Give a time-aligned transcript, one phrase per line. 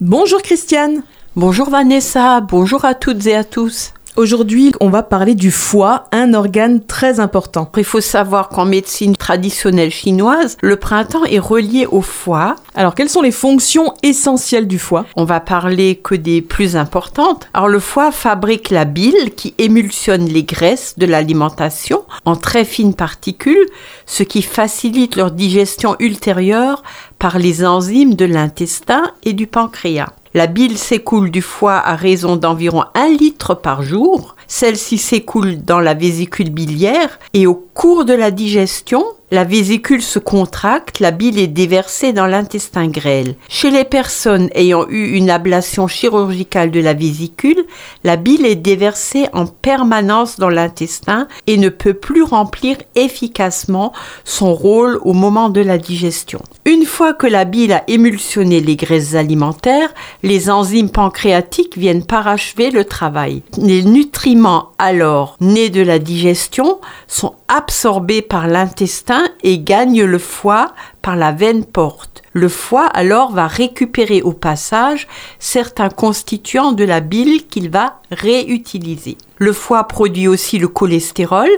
[0.00, 1.02] Bonjour Christiane.
[1.34, 3.94] Bonjour Vanessa, bonjour à toutes et à tous.
[4.18, 7.70] Aujourd'hui, on va parler du foie, un organe très important.
[7.76, 12.56] Il faut savoir qu'en médecine traditionnelle chinoise, le printemps est relié au foie.
[12.74, 15.06] Alors, quelles sont les fonctions essentielles du foie?
[15.14, 17.48] On va parler que des plus importantes.
[17.54, 22.94] Alors, le foie fabrique la bile qui émulsionne les graisses de l'alimentation en très fines
[22.94, 23.66] particules,
[24.04, 26.82] ce qui facilite leur digestion ultérieure
[27.18, 30.12] par les enzymes de l'intestin et du pancréas.
[30.34, 34.36] La bile s'écoule du foie à raison d'environ 1 litre par jour.
[34.46, 40.18] Celle-ci s'écoule dans la vésicule biliaire et au cours de la digestion, la vésicule se
[40.18, 43.34] contracte, la bile est déversée dans l'intestin grêle.
[43.48, 47.66] Chez les personnes ayant eu une ablation chirurgicale de la vésicule,
[48.04, 53.92] la bile est déversée en permanence dans l'intestin et ne peut plus remplir efficacement
[54.24, 56.40] son rôle au moment de la digestion.
[56.64, 62.70] Une fois que la bile a émulsionné les graisses alimentaires, les enzymes pancréatiques viennent parachever
[62.70, 63.42] le travail.
[63.58, 70.74] Les nutriments alors nés de la digestion sont absorbés par l'intestin et gagnent le foie
[71.02, 72.22] par la veine porte.
[72.32, 79.16] Le foie alors va récupérer au passage certains constituants de la bile qu'il va réutiliser.
[79.38, 81.50] Le foie produit aussi le cholestérol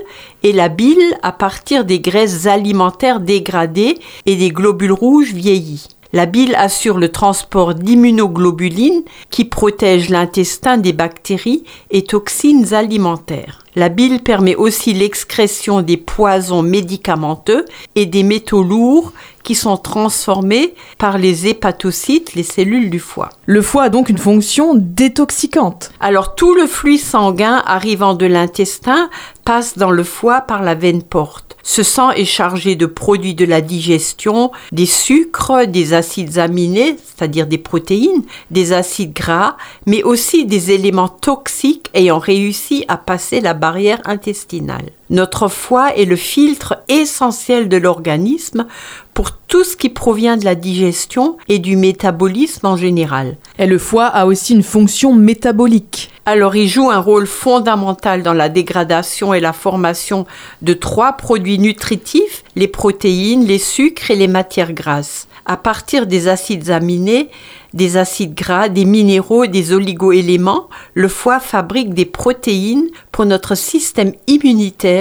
[0.43, 5.89] et la bile à partir des graisses alimentaires dégradées et des globules rouges vieillis.
[6.13, 13.61] La bile assure le transport d'immunoglobulines qui protègent l'intestin des bactéries et toxines alimentaires.
[13.77, 20.75] La bile permet aussi l'excrétion des poisons médicamenteux et des métaux lourds qui sont transformés
[20.99, 23.31] par les hépatocytes, les cellules du foie.
[23.47, 25.93] Le foie a donc une fonction détoxicante.
[26.01, 29.09] Alors tout le fluide sanguin arrivant de l'intestin
[29.45, 31.57] passe dans le foie par la veine porte.
[31.63, 37.47] Ce sang est chargé de produits de la digestion, des sucres, des acides aminés, c'est-à-dire
[37.47, 43.55] des protéines, des acides gras, mais aussi des éléments toxiques ayant réussi à passer la
[43.61, 44.91] barrière intestinale.
[45.11, 48.67] Notre foie est le filtre essentiel de l'organisme
[49.13, 53.37] pour tout ce qui provient de la digestion et du métabolisme en général.
[53.59, 56.11] Et le foie a aussi une fonction métabolique.
[56.27, 60.27] Alors il joue un rôle fondamental dans la dégradation et la formation
[60.63, 65.27] de trois produits nutritifs, les protéines, les sucres et les matières grasses.
[65.47, 67.31] À partir des acides aminés,
[67.75, 74.13] des acides gras, des minéraux, des oligoéléments, le foie fabrique des protéines pour notre système
[74.27, 75.00] immunitaire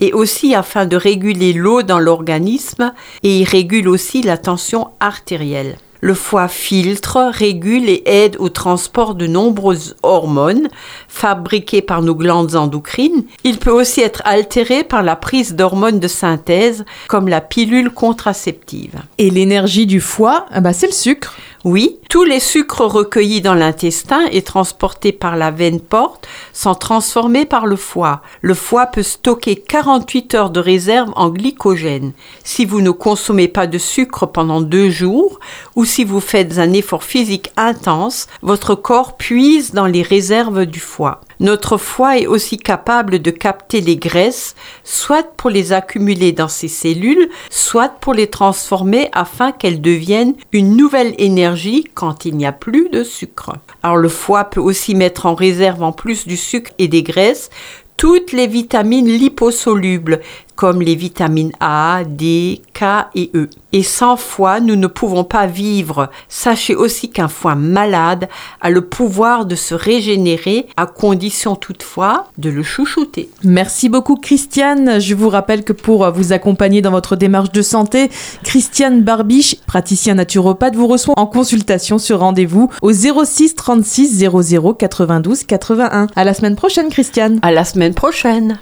[0.00, 5.76] et aussi afin de réguler l'eau dans l'organisme et il régule aussi la tension artérielle.
[6.04, 10.68] Le foie filtre, régule et aide au transport de nombreuses hormones
[11.08, 13.24] fabriquées par nos glandes endocrines.
[13.42, 19.00] Il peut aussi être altéré par la prise d'hormones de synthèse comme la pilule contraceptive.
[19.16, 21.38] Et l'énergie du foie, ah bah c'est le sucre.
[21.64, 27.46] Oui, tous les sucres recueillis dans l'intestin et transportés par la veine porte sont transformés
[27.46, 28.20] par le foie.
[28.42, 32.12] Le foie peut stocker 48 heures de réserve en glycogène.
[32.44, 35.40] Si vous ne consommez pas de sucre pendant deux jours
[35.74, 40.80] ou si vous faites un effort physique intense, votre corps puise dans les réserves du
[40.80, 41.20] foie.
[41.38, 46.66] Notre foie est aussi capable de capter les graisses, soit pour les accumuler dans ses
[46.66, 52.50] cellules, soit pour les transformer afin qu'elles deviennent une nouvelle énergie quand il n'y a
[52.50, 53.52] plus de sucre.
[53.84, 57.50] Alors le foie peut aussi mettre en réserve en plus du sucre et des graisses
[57.96, 60.20] toutes les vitamines liposolubles
[60.56, 63.48] comme les vitamines A, D, K et E.
[63.72, 66.10] Et sans foie, nous ne pouvons pas vivre.
[66.28, 68.28] Sachez aussi qu'un foie malade
[68.60, 73.30] a le pouvoir de se régénérer à condition toutefois de le chouchouter.
[73.42, 75.00] Merci beaucoup Christiane.
[75.00, 78.10] Je vous rappelle que pour vous accompagner dans votre démarche de santé,
[78.44, 85.44] Christiane Barbiche, praticien naturopathe, vous reçoit en consultation sur rendez-vous au 06 36 00 92
[85.44, 86.06] 81.
[86.14, 87.38] À la semaine prochaine Christiane.
[87.42, 88.58] À la semaine prochaine.